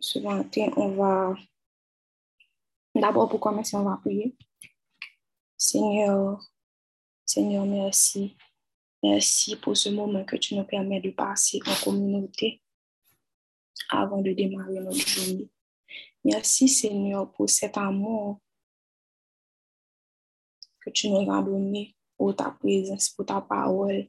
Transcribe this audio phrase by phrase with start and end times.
[0.00, 1.34] ce matin, on va
[2.94, 4.36] d'abord pour commencer, on va prier.
[5.56, 6.40] Seigneur,
[7.24, 8.36] Seigneur, merci.
[9.02, 12.62] Merci pour ce moment que tu nous permets de passer en communauté
[13.88, 15.48] avant de démarrer notre journée.
[16.24, 18.40] Merci Seigneur pour cet amour
[20.80, 24.08] que tu nous as donné pour ta présence, pour ta parole.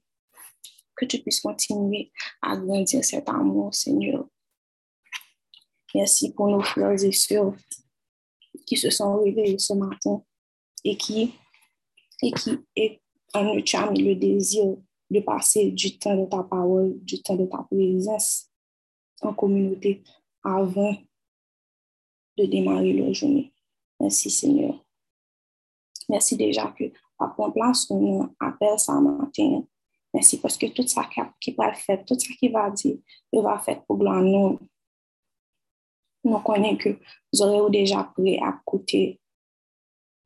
[0.95, 2.11] Que tu puisses continuer
[2.41, 4.27] à grandir cet amour, Seigneur.
[5.93, 7.53] Merci pour nos frères et sœurs
[8.65, 10.21] qui se sont réveillés ce matin
[10.83, 11.33] et qui,
[12.21, 12.59] et qui
[13.33, 14.77] en mis le désir
[15.09, 18.49] de passer du temps de ta parole, du temps de ta présence
[19.21, 20.03] en communauté
[20.43, 20.95] avant
[22.37, 23.53] de démarrer leur journée.
[23.99, 24.83] Merci Seigneur.
[26.09, 26.85] Merci déjà que
[27.19, 29.63] à en place on appelle ça matin.
[30.13, 31.07] Merci parce que tout ça
[31.39, 32.97] qui va faire, tout ça qui va dire,
[33.31, 34.59] il va faire pour gloire nous.
[36.23, 36.89] Nous connaissons que
[37.33, 39.19] nous aurons déjà prêt à côté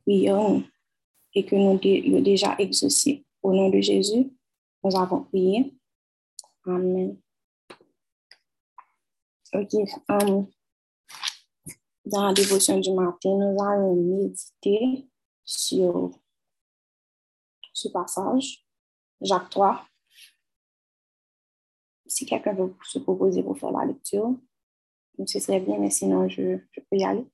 [0.05, 0.61] prière
[1.33, 3.25] et que nous avons déjà exaucé.
[3.41, 4.31] Au nom de Jésus,
[4.83, 5.73] nous avons prié.
[6.65, 7.17] Amen.
[9.53, 9.73] Ok.
[10.09, 10.47] Um,
[12.05, 15.07] dans la dévotion du matin, nous allons méditer
[15.43, 16.11] sur
[17.73, 18.65] ce passage,
[19.21, 19.85] Jacques 3.
[22.07, 24.35] Si quelqu'un veut se proposer pour faire la lecture,
[25.25, 27.25] ce serait bien, mais sinon, je, peux y aller.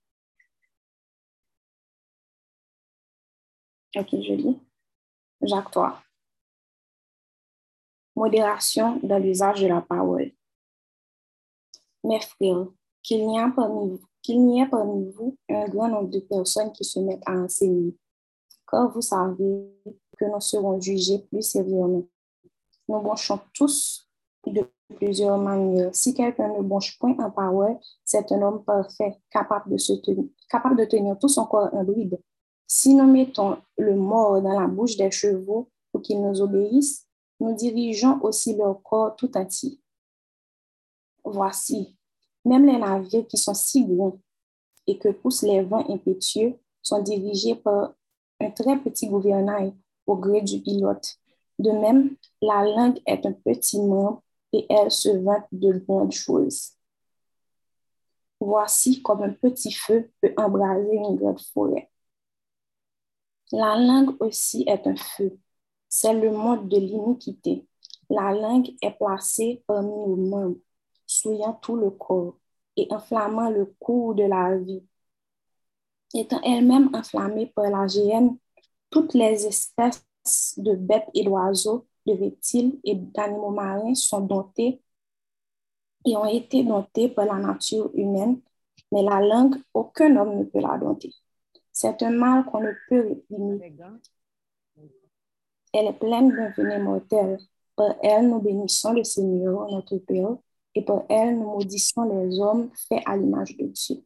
[3.95, 4.59] Ok, je lis.
[5.41, 6.01] Jacques 3.
[8.15, 10.31] Modération dans l'usage de la parole.
[12.03, 12.67] Mes frères,
[13.01, 13.51] qu'il n'y ait
[14.69, 17.97] parmi vous un grand nombre de personnes qui se mettent à enseigner,
[18.69, 19.71] car vous savez
[20.17, 22.07] que nous serons jugés plus sévèrement.
[22.87, 24.07] Nous bonchons tous
[24.45, 25.89] de plusieurs manières.
[25.93, 30.25] Si quelqu'un ne bonche point en parole, c'est un homme parfait, capable de, se tenir,
[30.49, 32.19] capable de tenir tout son corps en bride.
[32.67, 37.05] Si nous mettons le mort dans la bouche des chevaux pour qu'ils nous obéissent,
[37.39, 39.79] nous dirigeons aussi leur corps tout entier.
[41.23, 41.97] Voici,
[42.45, 44.19] même les navires qui sont si gros
[44.87, 47.93] et que poussent les vents impétueux sont dirigés par
[48.39, 49.73] un très petit gouvernail
[50.07, 51.17] au gré du pilote.
[51.59, 54.23] De même, la langue est un petit membre
[54.53, 56.73] et elle se vante de grandes choses.
[58.39, 61.89] Voici comme un petit feu peut embraser une grande forêt.
[63.51, 65.37] La langue aussi est un feu.
[65.87, 67.67] C'est le mode de l'iniquité.
[68.09, 70.57] La langue est placée parmi nos membres
[71.05, 72.37] souillant tout le corps
[72.77, 74.83] et enflammant le cours de la vie.
[76.13, 78.37] Étant elle-même enflammée par la géhenne,
[78.89, 80.03] toutes les espèces
[80.57, 84.81] de bêtes et d'oiseaux, de reptiles et d'animaux marins sont domptés
[86.05, 88.41] et ont été domptés par la nature humaine,
[88.91, 91.13] mais la langue, aucun homme ne peut la dompter.
[91.71, 93.73] C'est un mal qu'on ne peut réprimer.
[95.73, 97.39] Elle est pleine d'un venin mortel.
[97.75, 100.37] Par elle, nous bénissons le Seigneur, notre Père,
[100.75, 104.03] et par elle, nous maudissons les hommes faits à l'image de Dieu.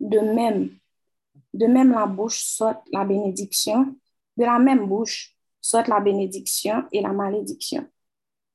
[0.00, 0.70] De même,
[1.54, 3.94] de même la bouche saute la bénédiction,
[4.36, 7.88] de la même bouche saute la bénédiction et la malédiction.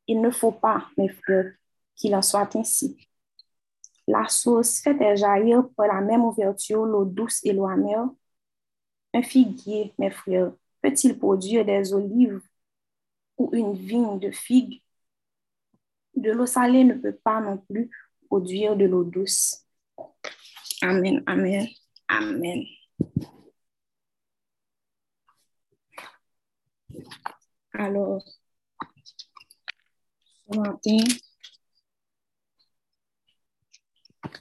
[0.06, 1.54] Il ne faut pas, mes frères,
[1.96, 2.96] qu'il en soit ainsi.
[4.08, 8.08] La sauce fait jaillir par la même ouverture l'eau douce et l'eau amère.
[9.14, 10.52] Un figuier, mes frères,
[10.82, 12.42] peut-il produire des olives
[13.38, 14.82] ou une vigne de figues
[16.18, 17.90] de l'eau salée ne peut pas non plus
[18.28, 19.66] produire de l'eau douce.
[20.82, 21.68] Amen, amen,
[22.08, 22.64] amen.
[27.80, 28.24] Alors,
[30.52, 30.98] ce matin,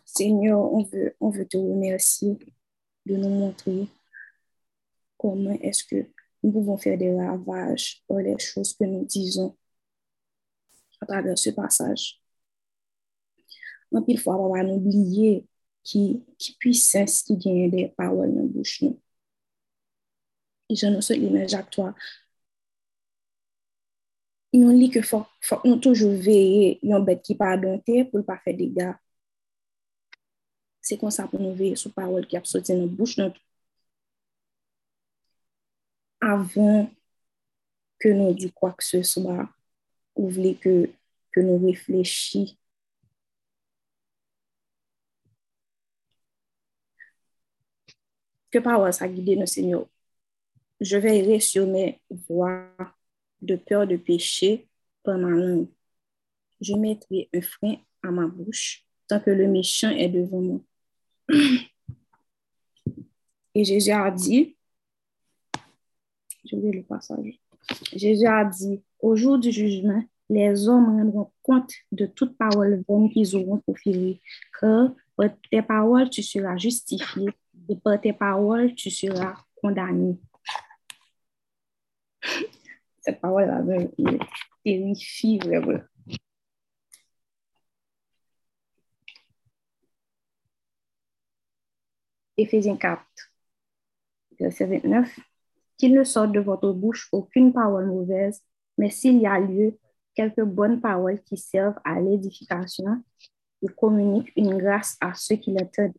[0.07, 2.39] Seigneur, on veut, on veut te remercier
[3.05, 3.89] de nous montrer
[5.19, 6.11] comment est-ce que
[6.43, 9.55] nous pouvons faire des ravages pour les choses que nous disons
[11.03, 12.19] à travers ce passage.
[13.93, 15.47] On va oublier
[15.83, 18.81] qui, qui puissance qui gagne des paroles dans la bouche.
[18.81, 18.99] Nous.
[20.71, 21.95] Et je nous souhaite l'image Jacques 3.
[24.57, 28.25] yon li ke fok, fok nou toujou veye yon bet ki pa adonte pou l
[28.27, 28.95] pa fe dega.
[30.87, 33.35] Se kon sa pou nou veye sou parol ki ap soti nan bouch nou.
[36.25, 36.87] Avon
[38.03, 39.49] ke nou di kwa k se soba,
[40.17, 40.75] ou vle ke,
[41.35, 42.47] ke nou reflechi.
[48.53, 49.85] Ke parol sa gide nou senyo.
[50.81, 52.96] Je veye sur mes voies
[53.43, 54.69] de peur de péché
[55.03, 55.69] par ma langue.
[56.61, 60.61] Je mettrai un frein à ma bouche tant que le méchant est devant moi.
[63.55, 64.57] Et Jésus a dit,
[66.45, 67.41] je vais le passage.
[67.95, 73.11] Jésus a dit, au jour du jugement, les hommes rendront compte de toute parole bonne
[73.11, 74.21] qu'ils auront proférée,
[74.61, 77.29] car par tes paroles, tu seras justifié,
[77.69, 80.17] et par tes paroles, tu seras condamné.
[83.07, 83.89] Cette parole-là me
[84.65, 85.79] terrifie vraiment.
[92.37, 93.01] Éphésiens 4,
[94.41, 95.21] verset 29.
[95.79, 98.43] Qu'il ne sorte de votre bouche aucune parole mauvaise,
[98.77, 99.79] mais s'il y a lieu,
[100.17, 103.05] quelques bonnes paroles qui servent à l'édification
[103.63, 105.95] et communiquent une grâce à ceux qui l'entendent.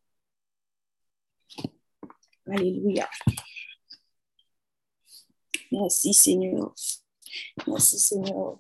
[2.47, 3.07] Alléluia.
[5.71, 6.73] Merci Seigneur.
[7.67, 8.59] Merci Seigneur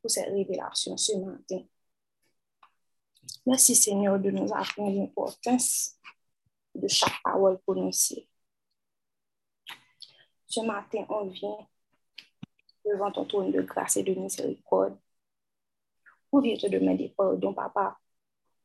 [0.00, 1.62] pour cette révélation ce matin.
[3.46, 5.96] Merci Seigneur de nous apprendre l'importance
[6.74, 8.28] de chaque parole prononcée.
[10.46, 11.66] Ce matin, on vient
[12.84, 14.98] devant ton trône de grâce et de miséricorde.
[16.30, 17.98] On vient te demander pardon, Papa,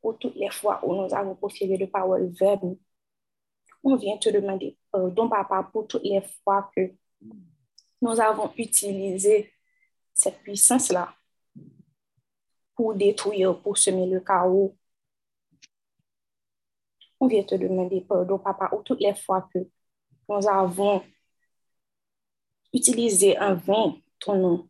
[0.01, 2.77] pour toutes les fois où nous avons proféré de paroles vaines.
[3.83, 6.91] On vient te demander pardon, Papa, pour toutes les fois que
[8.01, 9.51] nous avons utilisé
[10.13, 11.13] cette puissance-là
[12.75, 14.75] pour détruire, pour semer le chaos.
[17.19, 19.59] On vient te demander pardon, Papa, pour toutes les fois que
[20.29, 21.03] nous avons
[22.73, 24.69] utilisé un vain ton nom.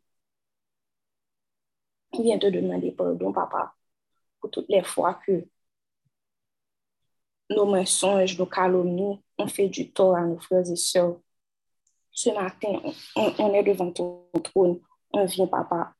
[2.12, 3.76] On vient te demander pardon, Papa,
[4.40, 5.48] pour toutes les fois que
[7.50, 11.18] nos mensonges, nos calomnies ont fait du tort à nos frères et sœurs.
[12.12, 12.82] Ce matin,
[13.16, 14.80] on, est devant ton trône.
[15.12, 15.94] On vient, Papa.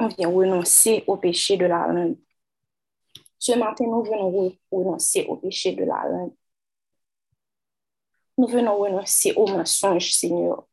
[0.00, 2.18] On vient renoncer au péché de la langue.
[3.38, 6.34] Ce matin, nous venons renoncer au péché de la langue.
[8.36, 10.66] Nous venons renoncer au mensonge, Seigneur.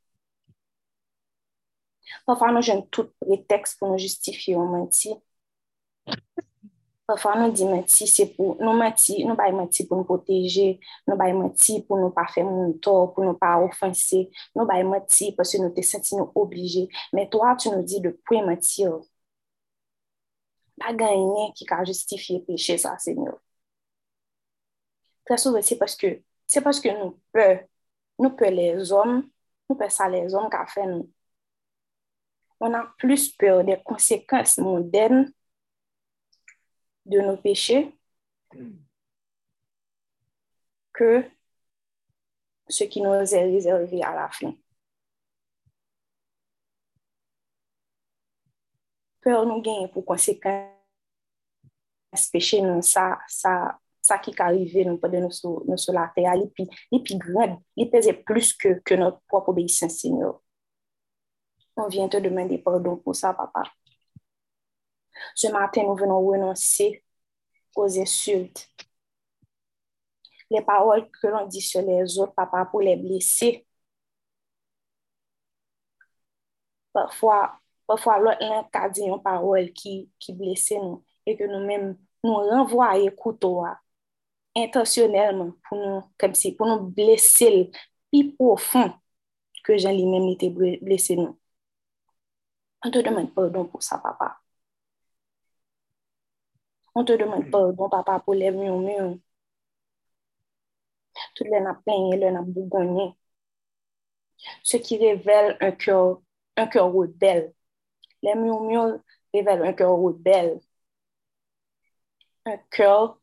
[2.25, 5.13] Parfois, nous avons tout prétexte pour nous justifier en menti.
[7.11, 11.25] Parfois, nous disons menti, c'est pour nous mentir, nous pas pour nous protéger, nous pas
[11.85, 14.81] pour ne pas faire mon tort, pour ne pas offenser, nous pas
[15.35, 16.87] parce que nous te sentons obligés.
[17.11, 18.97] Mais toi, tu nous dis de point mentir.
[20.79, 23.37] Pas gagner qui a justifié péché, ça, Seigneur.
[25.25, 27.59] Très souvent, c'est parce que c'est parce que nous peur,
[28.19, 29.29] nous peur les hommes,
[29.69, 31.11] nous peur ça les hommes ont fait nous
[32.61, 35.29] on a plus peur des conséquences modernes
[37.11, 37.93] de nos péchés
[40.93, 41.23] que
[42.67, 44.53] ce qui nous est réservé à la fin.
[49.21, 50.69] Peur nous gagne pour conséquence
[52.31, 56.11] péché nous ça ça ça qui est arrivé nous pendant nous sur, nous sur la
[56.15, 57.03] terre et puis et
[57.77, 60.41] il pesait plus que que notre propre obéissance Seigneur
[61.77, 63.63] on vient te demander pardon pour ça, papa.
[65.35, 67.03] Ce matin, nous venons renoncer
[67.75, 68.67] aux insultes.
[70.49, 73.65] Les paroles que l'on dit sur les autres, papa, pour les blesser.
[76.93, 82.33] Parfois, parfois l'autre a dit une parole qui, qui blessait nous et que nous-mêmes nous
[82.35, 83.63] renvoyons couteau
[84.55, 87.71] intentionnellement pour nous, comme si, pour nous blesser
[88.11, 88.93] plus profond
[89.63, 91.37] que Jean lui-même était blessé nous.
[92.83, 94.37] On te demande pardon pour ça, papa.
[96.95, 99.17] On te demande pardon, papa, pour les murmures.
[101.35, 103.15] Toutes les nappes et les nappes bougonnés.
[104.63, 106.21] Ce qui révèle un cœur,
[106.57, 107.53] un cœur rebelle.
[108.23, 108.99] Les murmures
[109.33, 110.59] révèlent un cœur rebelle.
[112.45, 113.19] Un cœur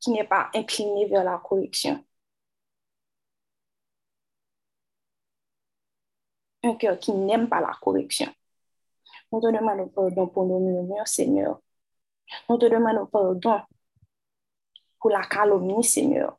[0.00, 2.04] qui n'est pas incliné vers la correction.
[6.62, 8.32] un cœur qui n'aime pas la correction.
[9.32, 11.60] Nous te demandons pardon pour nos murmures, Seigneur.
[12.48, 13.60] Nous te demandons pardon
[15.00, 16.38] pour la calomnie, Seigneur.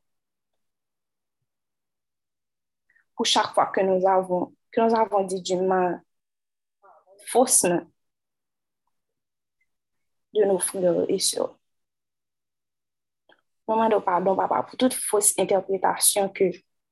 [3.15, 6.01] Pour chaque fois que nous avons, que nous avons dit du mal
[7.27, 7.85] faussement
[10.33, 11.57] de nos frères et sœurs.
[13.67, 16.45] Nous demandons pardon, papa, pour toute fausse interprétation que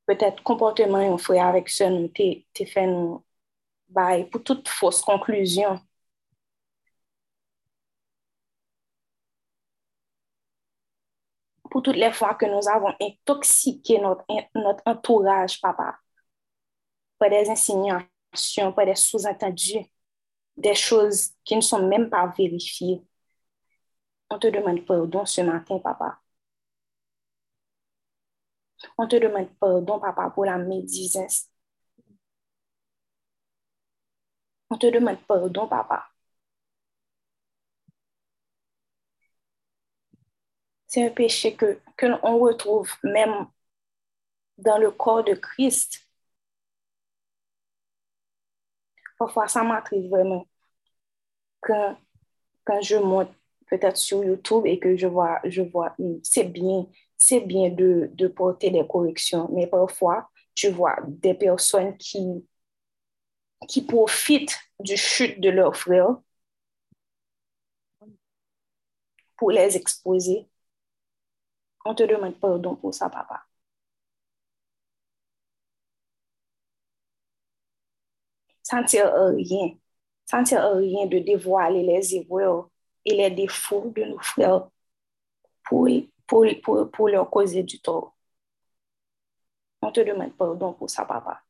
[0.06, 3.24] peut-être comportement un frère avec ce nous t'es fait nous
[4.32, 5.80] pour toute fausse conclusion.
[11.72, 14.26] Pour toutes les fois que nous avons intoxiqué notre,
[14.56, 15.98] notre entourage, papa,
[17.20, 19.86] par des insinuations, par des sous-entendus,
[20.58, 23.02] des choses qui ne sont même pas vérifiées.
[24.30, 26.22] On te demande pardon ce matin, papa.
[28.98, 31.50] On te demande pardon, papa, pour la médisance.
[34.70, 36.08] On te demande pardon, papa.
[40.86, 43.48] C'est un péché que, que l'on retrouve même
[44.60, 46.08] dans le corps de Christ.
[49.20, 50.48] Parfois, ça m'arrive vraiment
[51.62, 51.98] quand,
[52.82, 53.30] je monte
[53.70, 55.42] peut-être sur YouTube et que je vois,
[56.00, 61.98] hmm, c'est bien, c'est bien de porter des corrections, mais parfois, tu vois des personnes
[61.98, 62.46] qui,
[63.68, 66.18] qui profitent du chute de leurs frères
[69.36, 70.48] pour les exposer.
[71.86, 73.48] On te demande pardon pour ça, papa.
[78.64, 79.72] Ça ne sert à rien.
[80.26, 82.70] Ça ne sert à rien de dévoiler les erreurs
[83.06, 84.68] et les défauts de nos frères
[85.66, 85.88] pour,
[86.28, 88.16] pour, pour, pour leur causer du tort.
[89.82, 91.42] On te demande pardon pour ça, papa.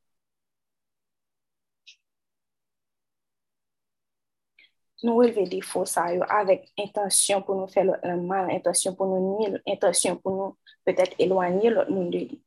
[5.04, 5.84] Nous relever des faux
[6.30, 11.16] avec intention pour nous faire le mal, intention pour nous nuire, intention pour nous peut-être
[11.20, 12.44] éloigner l'autre monde de lui.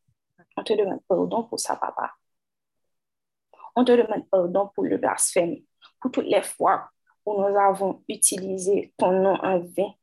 [0.57, 2.13] On te demande pardon pour ça, papa.
[3.77, 5.57] On te demande pardon pour le blasphème,
[6.01, 6.91] pour toutes les fois
[7.25, 9.95] où nous avons utilisé ton nom en vain,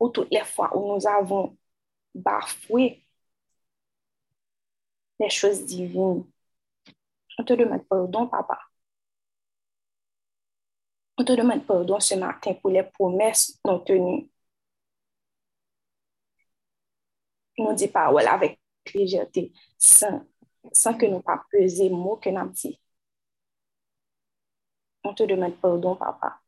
[0.00, 1.56] ou toutes les fois où nous avons
[2.14, 3.04] bafoué
[5.20, 6.24] les choses divines.
[7.38, 8.67] On te demande pardon, papa.
[11.18, 14.30] On te demande pardon ce matin pour les promesses non tenues.
[17.58, 18.60] Nous dit parole avec
[18.94, 20.24] légèreté, sans,
[20.72, 22.80] sans que nous pas peser mots que nous dit.
[25.02, 26.40] On te demande pardon, papa.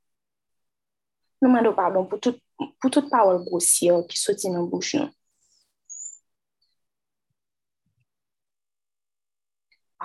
[1.43, 2.39] Nous demandons pardon pour, tout,
[2.81, 4.55] pour toute parole grossière qui sortit non.
[4.55, 4.95] ah dans la bouche.
[4.95, 5.11] Nous.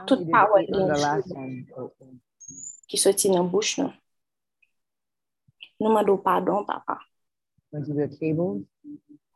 [0.07, 0.65] Toute parole
[2.87, 3.77] qui sortit dans la bouche.
[3.77, 3.91] Nous.
[5.79, 6.99] nou mando pardon, papa.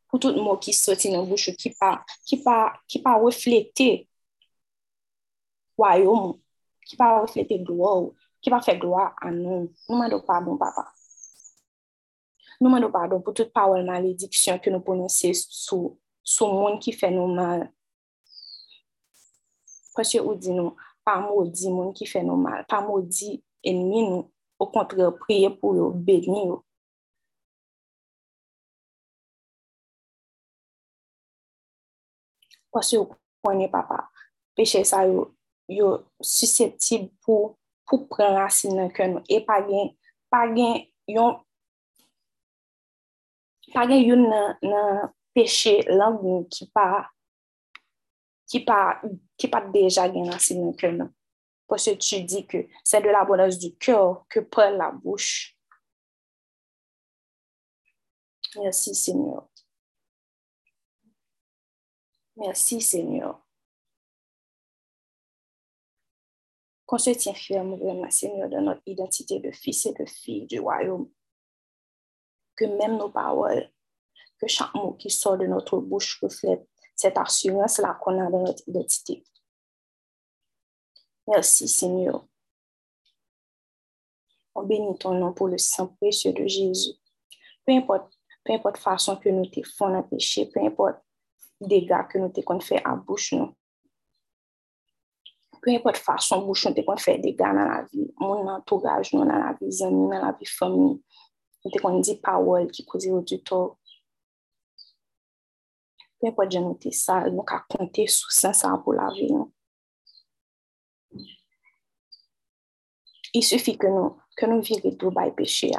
[0.10, 2.56] Pou tout mou ki soti nan bouchou, ki pa, ki pa,
[2.90, 4.08] ki pa reflete
[5.80, 6.34] wayoum,
[6.88, 9.68] ki pa reflete glou, ki pa fe glou an nou.
[9.90, 10.88] Nou mando pardon, papa.
[12.60, 15.94] Nou mando pardon pou tout pawel malediksyon ki nou ponense sou,
[16.26, 17.68] sou moun ki fe nou mal.
[19.96, 20.74] Prese ou di nou,
[21.08, 24.26] pa mou di moun ki fe nou mal, pa mou di enmi nou,
[24.60, 26.62] Au contraire, prier pour eux, bénir.
[32.72, 33.10] Parce que vous
[33.44, 34.10] connaissez, papa,
[34.56, 35.36] péché ça, yo,
[35.68, 39.26] yo susceptible pour pou pren racine nan kè nou.
[39.26, 39.94] E pa gen,
[40.32, 41.40] pa gen yon,
[43.74, 47.08] pa gen yon nan peche langoun ki pa,
[48.50, 48.80] ki pa,
[49.40, 51.10] ki pa deja gen racine nan kè nou.
[51.70, 55.56] Po se tu di ke, se de la bonaz du kèr ke pre la bouche.
[58.58, 59.48] Merci, Seigneur.
[62.36, 63.46] Merci, Seigneur.
[66.90, 70.60] qu'on se tient ferme vraiment, Seigneur, de notre identité de fils et de filles du
[70.60, 71.08] royaume.
[72.56, 73.72] Que même nos paroles,
[74.42, 78.68] que chaque mot qui sort de notre bouche reflète cette assurance-là qu'on a dans notre
[78.68, 79.24] identité.
[81.30, 82.26] Merci Seigneur.
[84.56, 86.98] On bénit ton nom pour le sang précieux de Jésus.
[87.64, 88.12] Peu importe,
[88.44, 90.98] peu importe façon que nous te font un péché, peu importe
[91.62, 93.56] dégâts que nous te qu'on fait à bouche nous.
[95.62, 99.24] Peu importe façon bouche nous te qu'on fait dégâts dans la vie, mon entourage, nous
[99.24, 101.04] dans la vie, amis, dans la vie famille.
[101.64, 103.78] Nous te qu'on dit parole qui cause du tort.
[106.20, 108.52] Peu importe je nous te ça, nous qu'à compter sous ça
[108.84, 109.32] pour la vie.
[109.32, 109.52] Non?
[113.34, 114.62] Il suffit que nous, que nous
[114.98, 115.72] tout by péché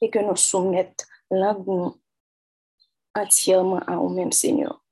[0.00, 1.56] et que nous soumettions l'un
[3.14, 4.84] entièrement à nous-mêmes, Seigneur.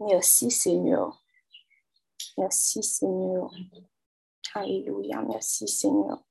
[0.00, 1.22] Merci Seigneur.
[2.36, 3.50] Merci Seigneur.
[4.54, 5.22] Alléluia.
[5.22, 6.22] Merci Seigneur.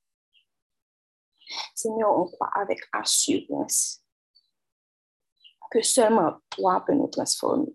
[1.74, 4.02] Seigneur, on croit avec assurance
[5.70, 7.74] que seulement toi peux nous transformer.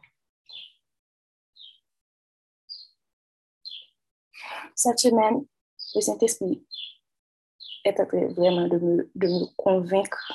[4.83, 5.45] Cette semaine,
[5.93, 6.65] le Saint-Esprit
[7.85, 10.33] est en train vraiment de me, de me convaincre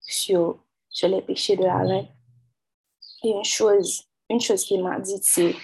[0.00, 2.08] sur, sur les péchés de la reine.
[3.22, 5.54] Et une chose, une chose qu'il m'a dit, c'est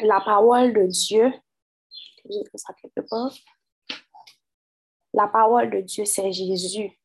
[0.00, 1.32] la parole de Dieu.
[2.56, 3.34] Ça quelque part.
[5.14, 7.00] La parole de Dieu, c'est Jésus.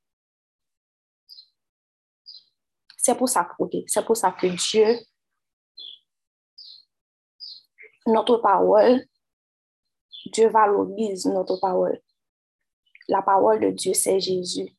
[2.97, 4.99] C'est pour ça, okay, c'est pour ça que Dieu,
[8.05, 9.01] notre parole,
[10.31, 12.01] Dieu valorise notre parole.
[13.07, 14.69] La parole de Dieu, c'est Jésus.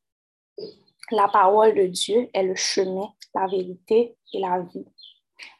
[1.10, 4.84] La parole de Dieu est le chemin, la vérité et la vie.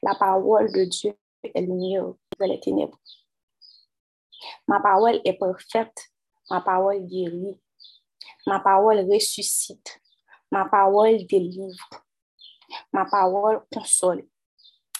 [0.02, 3.00] La parole de Dieu est lumière dans les ténèbres.
[4.66, 6.11] Ma parole est parfaite.
[6.50, 7.61] Ma parole guérit.
[8.47, 10.00] Ma parole ressuscite.
[10.50, 11.88] Ma parole délivre.
[12.92, 14.26] Ma parole console.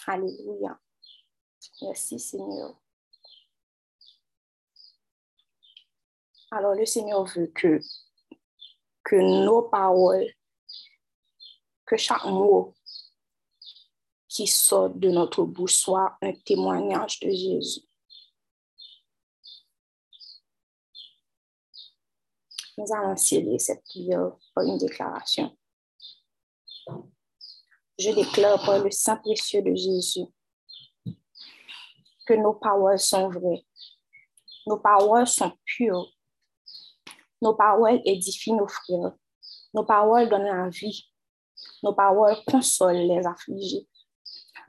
[0.07, 0.79] Alléluia.
[1.81, 2.75] Merci Seigneur.
[6.51, 7.79] Alors le Seigneur veut que,
[9.11, 10.31] nos paroles,
[11.85, 12.75] que chaque mot
[14.27, 17.81] qui sort de notre bouche soit un témoignage de Jésus.
[22.77, 25.55] Nous allons sceller cette prière par une déclaration.
[27.97, 30.25] Je déclare par le sang précieux de Jésus
[32.25, 33.65] que nos paroles sont vraies,
[34.65, 36.09] nos paroles sont pures,
[37.41, 39.13] nos paroles édifient nos frères.
[39.73, 41.09] Nos paroles donnent la vie.
[41.83, 43.87] Nos paroles consolent les affligés.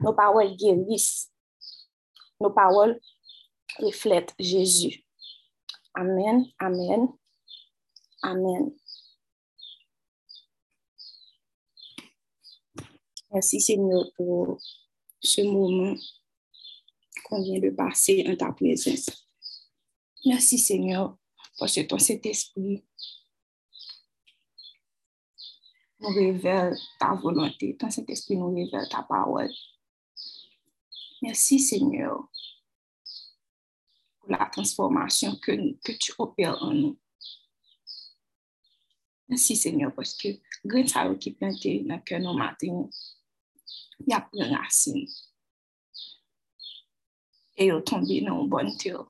[0.01, 1.33] Nos paroles guérissent.
[2.41, 2.99] Nos paroles
[3.79, 5.05] reflètent Jésus.
[5.95, 7.09] Amen, amen,
[8.23, 8.73] amen.
[13.33, 14.59] Merci Seigneur pour
[15.21, 15.95] ce moment
[17.25, 19.07] qu'on vient de passer en ta présence.
[20.25, 21.17] Merci Seigneur
[21.61, 22.83] parce que ton Saint-Esprit
[26.01, 29.53] nous révèle ta volonté, ton Saint-Esprit nous révèle ta parole.
[31.21, 32.27] Merci Seigneur
[34.19, 35.53] pour la transformation que,
[35.99, 36.99] tu opères en nous.
[39.29, 40.29] Merci Seigneur parce que
[40.65, 42.89] grâce à qui planté dans le cœur nos matins,
[44.01, 45.07] il y a plein de racines.
[47.59, 49.05] Et il tombé dans une bonne terre.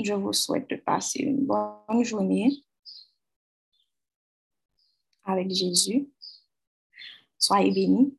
[0.00, 2.64] Je vous souhaite de passer une bonne journée
[5.24, 6.08] avec Jésus.
[7.38, 8.16] Soyez bénis.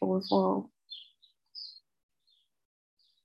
[0.00, 0.64] Au revoir.